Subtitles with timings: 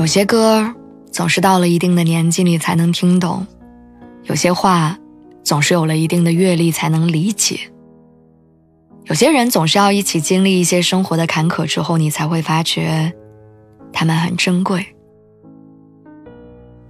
[0.00, 0.74] 有些歌
[1.12, 3.46] 总是到了一定的年纪你才能听懂，
[4.22, 4.96] 有些话
[5.44, 7.60] 总是有了一定的阅历才能理解，
[9.04, 13.12] 有些人总是要一起经历一些生活的坎坷之后，你才会发觉
[13.92, 14.86] 他们很珍贵。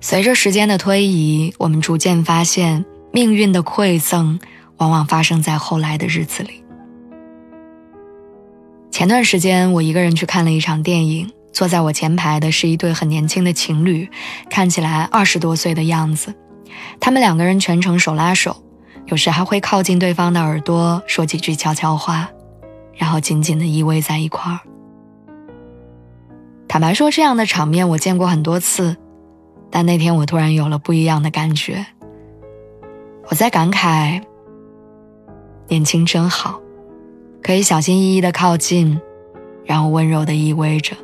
[0.00, 4.38] 随着时间的推移，我们逐渐发现，命运的馈赠
[4.76, 6.62] 往往发生在后来的日子里。
[8.92, 11.28] 前段时间，我一个人去看了一场电影。
[11.52, 14.08] 坐在我前排的是一对很年轻的情侣，
[14.48, 16.34] 看起来二十多岁的样子。
[17.00, 18.62] 他们两个人全程手拉手，
[19.06, 22.30] 有时还会靠近对方的耳朵说几句悄悄话，
[22.94, 24.60] 然后紧紧地依偎在一块儿。
[26.68, 28.96] 坦白说，这样的场面我见过很多次，
[29.70, 31.84] 但那天我突然有了不一样的感觉。
[33.28, 34.22] 我在感慨：
[35.68, 36.60] 年轻真好，
[37.42, 39.00] 可以小心翼翼地靠近，
[39.64, 40.96] 然后温柔地依偎着。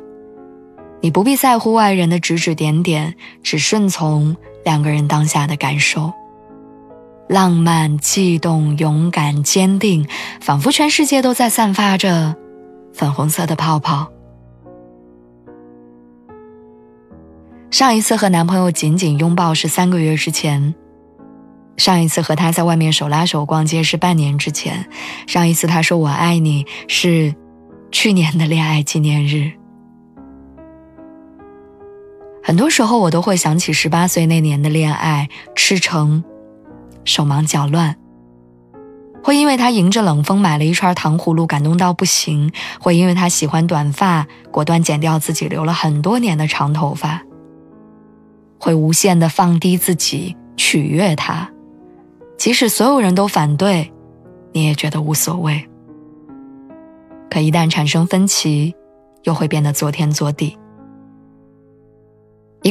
[1.01, 6.11] 你不必在乎外人的指指点点，只顺从两个人当下的感受。
[7.29, 10.07] 浪漫、悸动、勇敢、坚定，
[10.39, 12.35] 仿佛全世界都在散发着
[12.93, 14.09] 粉红色的泡泡。
[17.69, 20.73] 上一次和男朋友紧紧拥抱是三个月之前，
[21.75, 24.87] 上一次和他在外面手拉手逛街是半年之前，
[25.27, 27.35] 上一次他说我爱你是
[27.91, 29.51] 去年的恋爱纪念日。
[32.47, 36.23] 很多时候，我都会想起十八岁那年的恋爱，赤诚，
[37.03, 37.97] 手忙脚乱。
[39.21, 42.49] 会因为他迎着冷风买了一串糖葫芦感动到不行，
[42.79, 47.21] 会因为他喜欢短发，果断剪掉自己留了很多年的长头发。
[48.57, 51.51] 会无限的放低自己取悦他，
[52.37, 53.91] 即使所有人都反对，
[54.53, 55.67] 你也觉得无所谓。
[57.29, 58.73] 可一旦产生分歧，
[59.23, 60.57] 又会变得作天作地。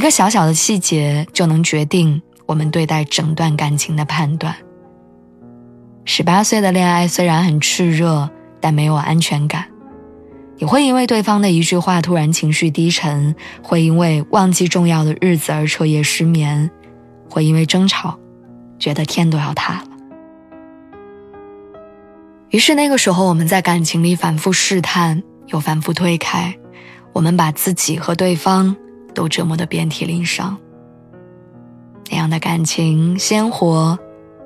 [0.07, 4.55] 一个小小的细节就能决定我们对待整段感情的判断。
[6.05, 8.31] 十八岁的恋爱虽然很炽热，
[8.61, 9.67] 但没有安全感。
[10.59, 13.35] 你会因为对方的一句话突然情绪低沉，
[13.65, 16.71] 会因为忘记重要的日子而彻夜失眠，
[17.29, 18.17] 会因为争吵
[18.79, 19.89] 觉得天都要塌了。
[22.51, 26.57] 于是那个时候，我们在感情里反复试探，又反复推开，
[27.13, 28.77] 我们把自己和对方。
[29.17, 30.57] 都折磨得遍体鳞伤。
[32.11, 33.99] 那样的感情鲜活、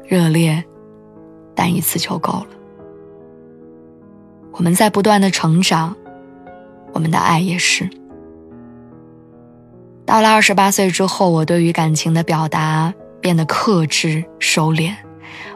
[0.09, 0.65] 热烈，
[1.55, 2.47] 但一次就够了。
[4.53, 5.95] 我们在不断的成长，
[6.93, 7.91] 我们的爱也是。
[10.07, 14.95] 到了二十八岁之后，我对于感情的表达变得克制、收敛。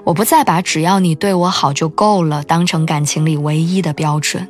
[0.04, 4.46] 我不再把“只要你对我好就够了”当成感情里唯一的标准。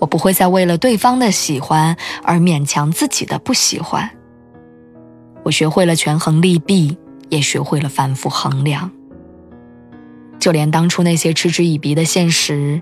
[0.00, 4.10] 我不会再为了对方的喜欢而勉强自己的不喜欢。
[5.44, 6.96] 我学会了权衡利弊，
[7.28, 8.90] 也学会了反复衡量。
[10.38, 12.80] 就连当初那些嗤之以鼻的现实，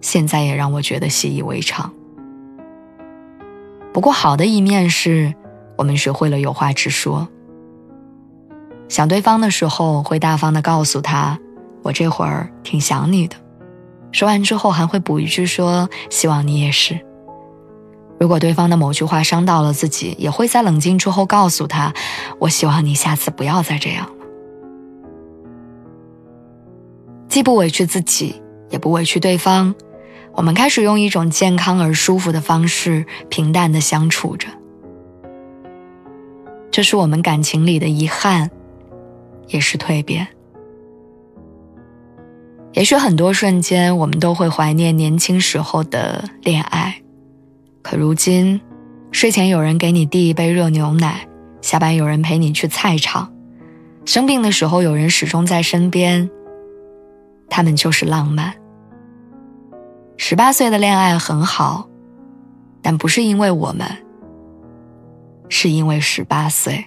[0.00, 1.92] 现在也让我觉得习以为常。
[3.92, 5.34] 不过好的一面是，
[5.76, 7.28] 我们学会了有话直说。
[8.88, 11.38] 想对方的时候，会大方的告诉他
[11.82, 13.36] ：“我这会儿挺想你的。”
[14.14, 16.98] 说完之后还会补一句说：“希望你也是。”
[18.20, 21.92] 如果对方的某句话伤到了自己，也会在冷静之后告诉他
[22.38, 24.12] ：“我希望你下次不要再这样了。”
[27.28, 29.74] 既不委屈自己，也不委屈对方，
[30.32, 34.46] 我们开始用一种健康而舒服的方式平淡的相处着。
[36.70, 38.48] 这是我们感情里的遗憾，
[39.48, 40.28] 也是蜕变。
[42.74, 47.00] 也许很多瞬间，我们都会怀念年轻时候的恋爱，
[47.82, 48.60] 可如今，
[49.12, 51.24] 睡前有人给你递一杯热牛奶，
[51.62, 53.32] 下班有人陪你去菜场，
[54.04, 56.28] 生病的时候有人始终在身边。
[57.48, 58.52] 他们就是浪漫。
[60.16, 61.88] 十八岁的恋爱很好，
[62.82, 63.86] 但不是因为我们，
[65.48, 66.84] 是因为十八岁。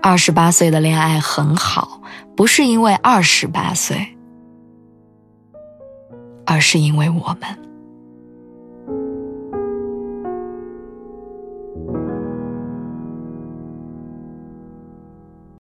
[0.00, 2.00] 二十八岁的恋爱很好，
[2.34, 4.13] 不是因为二十八岁。
[6.46, 7.73] 而是因为我们。